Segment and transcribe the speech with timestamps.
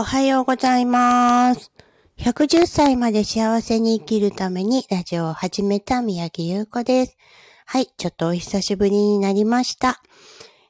[0.00, 1.72] おはようございます。
[2.18, 7.16] 110歳まで幸せに生きるためにラジオを始めた宮城優子です。
[7.66, 10.00] はい、ちょっとお久しぶりになりました。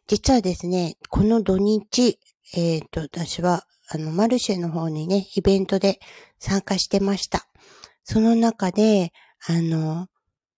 [0.07, 2.19] 実はですね、この土日、
[2.55, 6.01] えっ、ー、と、私は、あの、マルシェの方にね、イベントで
[6.39, 7.49] 参加してました。
[8.05, 9.13] その中で、
[9.47, 10.07] あの、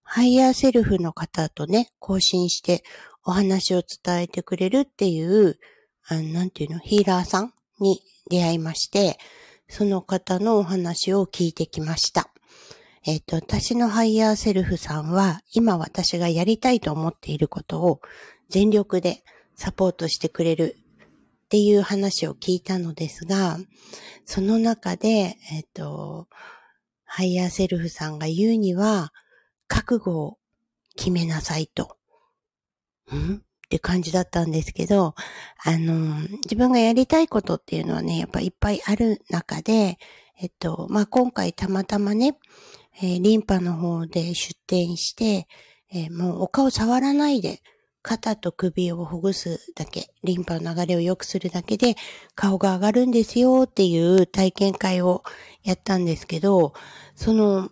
[0.05, 2.84] ハイヤーセルフの方とね、交信して
[3.25, 5.59] お話を伝えてくれるっていう、
[6.07, 9.18] あなんていうの、ヒーラーさんに出会いまして、
[9.68, 12.31] その方のお話を聞いてきました。
[13.07, 18.01] えっ、ー、と、私のハイヤーセルフさんは、今私がやりたいと思っていることを
[18.49, 19.23] 全力で
[19.54, 20.77] サポートしてくれる
[21.45, 23.59] っていう話を聞いたのですが、
[24.25, 26.29] その中で、えっ、ー、と、
[27.04, 29.12] ハイヤーセルフさんが言うには、
[29.67, 30.39] 覚悟を
[30.96, 31.96] 決めなさいと。
[33.15, 33.42] ん？
[33.70, 35.15] って感じだったんですけど、
[35.65, 39.97] あの、自分がやりたいことっていうのはね、やっぱいっぱいある中で、
[40.41, 42.37] えっと、まあ、今回たまたまね、
[43.01, 45.47] えー、リンパの方で出店して、
[45.93, 47.62] えー、もうお顔触らないで、
[48.03, 51.95] 肩と首をほぐすだけ、リンパの流れを良くするだけで
[52.34, 55.23] 顔が上がるんですよっていう体験会を
[55.62, 56.73] やったんですけど、
[57.15, 57.71] その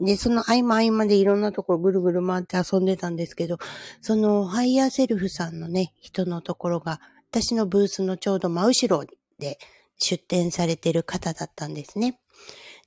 [0.00, 3.58] で、その合間合間でいろんなところぐるぐる回って遊んでたんですけど、
[4.00, 9.04] そのハイヤーセルフさんのね、人のところが、私のブースのちょうど真後ろ
[9.38, 9.58] で
[9.98, 12.18] 出店されてる方だったんですね。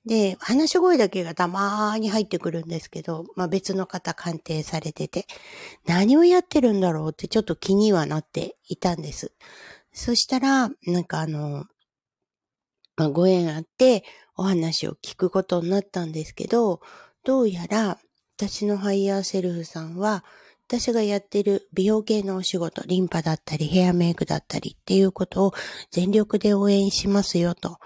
[0.05, 5.27] で、話し声だけがたまーに入ってくるんですけど、まあ別の方鑑定されてて、
[5.85, 9.31] 何をやってるんだろうってちょっと気にはなっていたんです。
[9.93, 11.65] そしたら、なんかあの、
[12.95, 14.03] まあ、ご縁あって、
[14.35, 16.81] お話を聞くことになったんですけど、
[17.23, 17.99] どうやら
[18.37, 20.23] 私のハイヤーセルフさんは、
[20.67, 25.53] 私がやってる美容系のお仕事、リンパだったりヘアメイクだったりっていうことを
[25.91, 27.77] 全力で応援しますよと。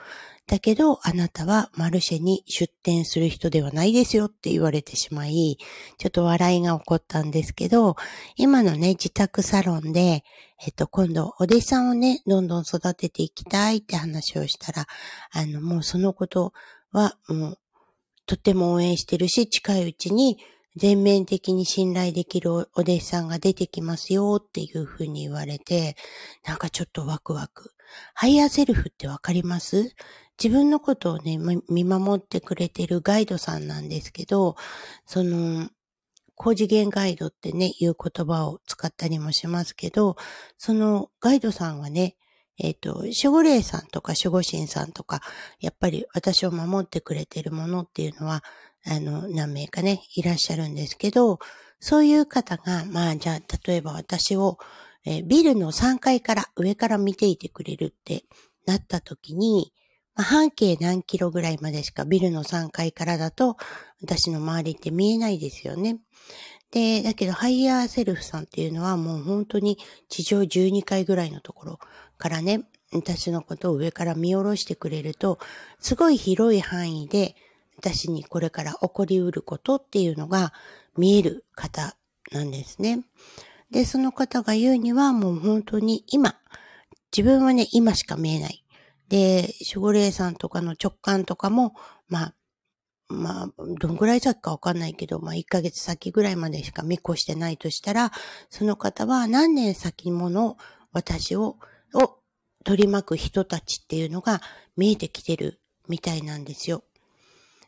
[0.47, 5.57] だけど、あなたはマルシェに出店する人ではないですよって言われてしまい、
[5.97, 7.97] ちょっと笑いが起こったんですけど、
[8.37, 10.23] 今のね、自宅サロンで、
[10.65, 14.87] えっと、今度、お弟子さんをね、どんどん育てていきたいって話をしたら、
[15.31, 16.53] あの、もうそのこと
[16.91, 17.59] は、もう、
[18.25, 20.39] とっても応援してるし、近いうちに
[20.75, 25.95] 全面的に信頼できるお弟子さんが出てきますよっていうふうに言われて、
[26.45, 27.71] なんかちょっとワクワク。
[28.13, 29.95] ハイヤーセルフってわかります？
[30.43, 31.39] 自分のことをね、
[31.69, 34.55] 見守ってくれてるガイドさんなんですけど、
[35.05, 35.69] その、
[36.37, 40.15] 高次元ガイドってね、いう言葉を使ったりもしますけど、
[40.57, 42.15] そのガイドさんはね、
[42.59, 45.21] えっ、ー、と、守護霊さんとか守護神さんとか、
[45.59, 48.43] やっぱり私を守ってくれてるものっていうのは、
[48.85, 51.39] あの、何名かね、いらっしゃるんですけど、
[51.79, 54.59] そういう方が、まあ、じゃあ、例えば私を、
[55.05, 58.25] えー、ビルの3階から上から見ていてくれるって
[58.67, 59.73] なった時に、
[60.23, 63.57] 半径何キロぐらいまでしかビルの3階からだと、
[64.01, 65.99] 私の周りって見えないですよね。
[66.71, 69.77] で、だけど、ハイヤーセルフさんっていうのはもう本当に
[70.09, 71.79] 地上12階ぐらいのところ
[72.17, 75.39] からね、私のことを上から見下ろしてくれると、
[75.79, 77.35] すごい広い範囲で、
[77.77, 80.51] 私にこれから起こりうることっていうのが
[80.97, 81.95] 見える方
[82.31, 83.03] なんですね。
[83.71, 86.35] で、その方が言うにはもう本当に今、
[87.15, 88.63] 自分はね、今しか見えない。
[89.09, 91.73] で、守護霊さんとかの直感とかも、
[92.09, 92.33] まあ、
[93.09, 98.11] まあ、どんぐらい先かわかんないけど、まあ、1ヶ月先ぐらいまでしか見越してないとしたら、
[98.49, 100.57] その方は何年先もの
[100.91, 101.57] 私を、
[101.93, 102.17] を
[102.65, 104.41] 取り巻く人たちっていうのが
[104.75, 106.83] 見えてきてるみたいなんですよ。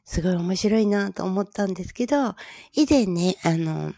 [0.04, 2.36] すごい面白いなと思ったんですけど、
[2.74, 3.94] 以前ね、あの、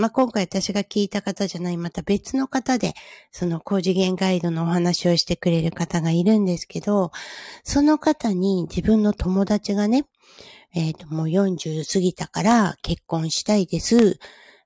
[0.00, 2.94] まあ、今回私が聞いた方じゃない、また別の方で、
[3.32, 7.12] その高次元ガイドのお話をしてくれる方がいるんですけど、
[7.64, 10.06] その方に自分の友達がね、
[10.74, 14.18] えっ、ー、と、もう40過ぎたから結婚したいです。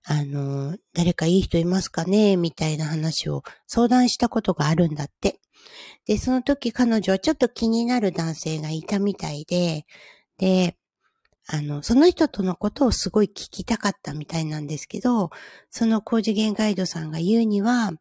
[0.05, 2.37] あの、誰かいい人いますかね？
[2.37, 5.41] みたいな話を相談したことがあるんだって。
[6.07, 9.85] で、その時彼女はちょっと気になる男性がいたみたいで、
[10.39, 10.77] で、
[11.47, 15.31] あの、その人とのことをすごい聞きたかったみたいなんですけど、
[15.71, 17.93] その高次元ガイドさんが言うには、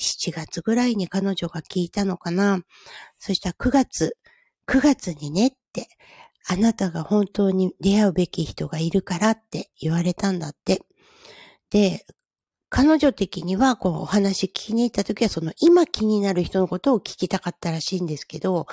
[0.00, 2.60] 7月ぐらいに彼女が聞いたのかな。
[3.18, 4.16] そしたら9月、
[4.66, 5.86] 9月にねって、
[6.48, 10.82] あなたが本当に出会うべき人がいるからって言われたんだって。
[11.70, 12.04] で、
[12.74, 18.66] 彼女的には、こう、お話聞きに行った時は、その今気になる人のことを聞きたかったらしいんですけど、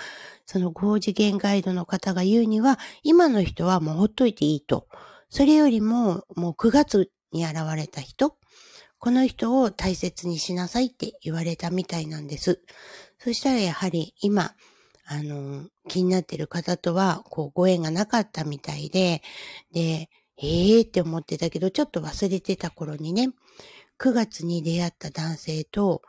[0.45, 4.87] その5次元ガイドの方が言うには、今の人はもうほっといていいと。
[5.29, 8.37] それよりも、もう9月に現れた人、
[8.99, 12.61] この人を大切にしなさいって言われたみたいなんです。
[13.17, 14.55] そしたらやはり今、
[15.07, 19.21] あの、気になってる方とは、こう、ご縁がなかったみたいで、
[19.73, 20.09] で、
[20.41, 23.27] ええー、って思ってたけど、ちょっと忘れてた頃にね、
[23.99, 26.01] 9月に出会った男性と、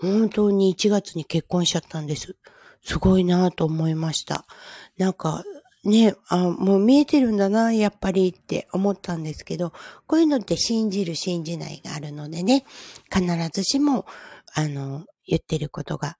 [0.00, 2.36] 本当に1月に結婚しちゃったんです。
[2.82, 4.46] すごいなと思いました。
[4.98, 5.44] なんか、
[5.84, 9.72] ね、あ、もう見えてるんだな、やっぱりって思ったんですけど、
[10.06, 12.64] こういうのって信じる信じないがあるのでね、
[13.12, 14.06] 必ずしも、
[14.54, 16.16] あの、言ってることが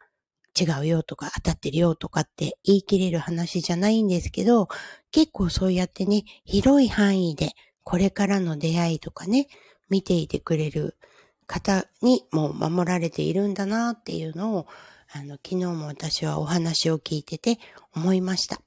[0.59, 4.69] 違うよとか当たってるよとかって言い切れる話じゃないんですけど、
[5.11, 9.49] 結構そうやってね、広い範囲でこれからの出会いとかね、
[9.89, 10.97] 見ていてくれる
[11.47, 14.67] 方にも守られているんだなっていうのを、
[15.13, 17.59] あの、昨日も私はお話を聞いてて
[17.95, 18.61] 思いました。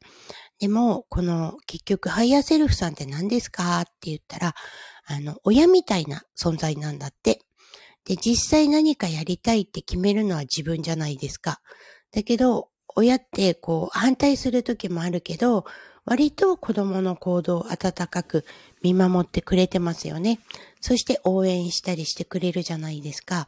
[0.60, 4.56] でも、この結局ハイヤーセルフさんって何ですかって言ったら、
[5.06, 7.42] あの、親みたいな存在なんだって。
[8.06, 11.60] で、実際何かやりたいって決めるのは自分じゃないですか。
[12.12, 15.66] だけど、親ってこう反対する時もあるけど、
[16.04, 18.44] 割と子供の行動を温かく
[18.82, 20.40] 見守ってくれてますよね。
[20.82, 23.48] そして応援したりしてくれるじゃないですか。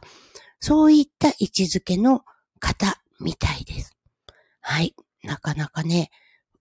[0.60, 2.22] そういった位置づけの
[2.60, 3.96] 方みたいです。
[4.60, 4.94] はい。
[5.24, 6.10] なかなかね、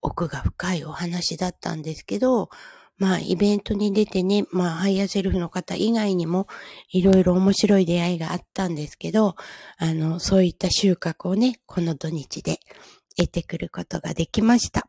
[0.01, 2.49] 奥が深いお話だったんですけど、
[2.99, 6.47] まあ、イベントに出てね、まあ、ハイヤーセルフの方以外にも、
[6.91, 9.35] いろいろ面白い出会いがあったんですけど、
[9.77, 12.59] あの、そういった収穫をね、この土日で
[13.17, 14.87] 得てくることができました。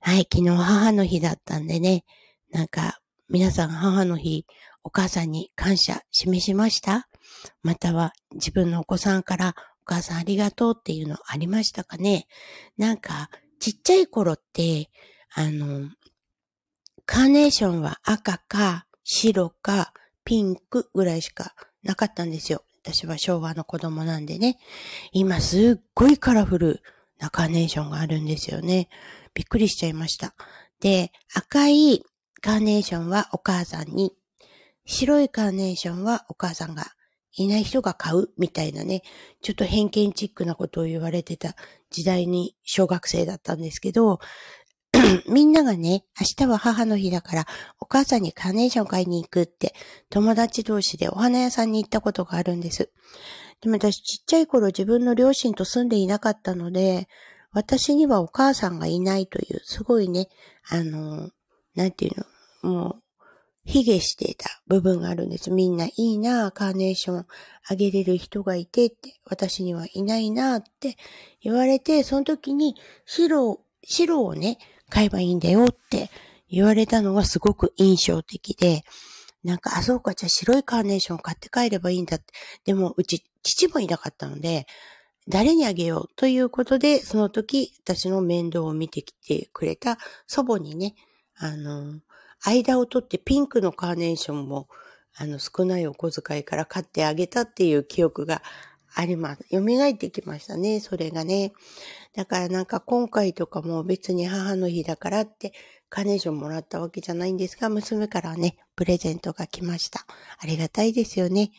[0.00, 2.04] はい、昨日母の日だったんでね、
[2.50, 4.46] なんか、皆さん母の日、
[4.82, 7.08] お母さんに感謝示しました？
[7.62, 12.26] または自分のお子さんからお母さんありがとうっていうのありましたかね？
[12.76, 13.30] なんか、
[13.60, 14.90] ちっちゃい頃って、
[15.34, 15.88] あの、
[17.06, 19.92] カーネーションは赤か白か
[20.24, 22.64] ピンクぐらいしかなかったんですよ。
[22.82, 24.58] 私は昭和の子供なんでね。
[25.12, 26.82] 今すっごいカラフル
[27.18, 28.88] なカーネーションがあるんですよね。
[29.34, 30.34] びっくりしちゃいました。
[30.80, 32.04] で、赤い
[32.40, 34.12] カーネーションはお母さんに、
[34.86, 36.92] 白いカーネーションはお母さんが
[37.36, 39.02] いない人が買うみたいなね、
[39.42, 41.56] ちょっと偏見チックなことを言われてた
[41.90, 44.20] 時代に小学生だったんですけど、
[45.28, 47.46] みんながね、明日は母の日だから
[47.80, 49.74] お母さんにカーネーション買いに行くって
[50.10, 52.90] 友達同士でお花屋さんに行ったことがあるんです。
[53.60, 57.08] でも私ちっちゃい頃自分の両親と住んでいなかったので、
[57.52, 60.28] 私にはお母さんがいないという、すごいね、
[60.68, 61.30] あの、
[61.74, 62.26] なんていう
[62.62, 63.02] の、もう、
[63.64, 65.50] 卑下していた部分があるんです。
[65.50, 67.26] みんないいなカーネーション
[67.66, 70.96] あげれる人がいてって、私にはいないなって
[71.40, 72.74] 言われて、その時に
[73.06, 74.58] 白、白をね、
[74.90, 76.10] 買えばいいんだよって
[76.48, 78.84] 言われたのがすごく印象的で、
[79.42, 82.32] なんか、あ、そうか、じゃあ白いカーネーション買って帰ればいいんだって。
[82.64, 84.66] でも、うち、父もいなかったので、
[85.28, 90.94] 誰にあげようということで、その時、私の面倒を見てきてくれた祖母にね、
[91.36, 92.00] あの、
[92.44, 94.68] 間を取ってピンクのカーネーションも、
[95.16, 98.42] あの、少ないお小遣いから買ってあげたっていう記憶が
[98.94, 99.44] あります。
[99.50, 101.52] 蘇ってきましたね、それがね。
[102.14, 105.52] だからなんか今回とかも別に母の日だからって
[105.88, 110.06] カーネーションもらったわけじゃないんですが、娘からね、プレゼントが来ました。
[110.38, 111.50] ありがたいですよね。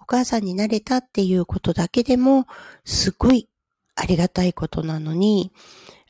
[0.00, 2.46] お母さんになれたっていうことだけでも、
[2.84, 3.48] すごい
[3.94, 5.52] ありがたいことなのに、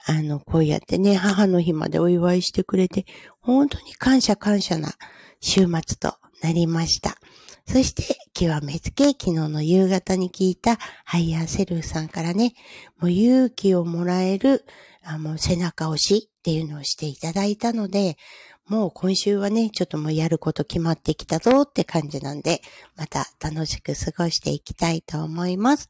[0.06, 3.06] あの、こうやってね、母の日までお祝いしてくれて、
[3.40, 4.90] 本当に感謝感謝な
[5.40, 7.16] 週末となりました。
[7.66, 12.54] そして、極めつけ昨日の夕方に聞いたハイヤーセルフさんからね、
[12.98, 14.64] もう勇気をもらえる、
[15.04, 18.16] あの、背中押しっていうのをしていただいたので、
[18.68, 22.62] もう今週はね、ちょっともうやること決まってきたぞって感じなんで、
[22.96, 25.88] また楽しく過ごしていきたいと思います。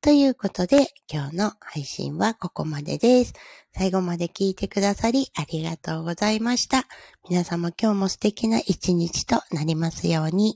[0.00, 3.34] ということで、今日の配信はここまでです。
[3.72, 6.84] 最後まで聞いてくださりありがとうございました。
[7.28, 10.54] 皆様今日も素敵な一日となりますように。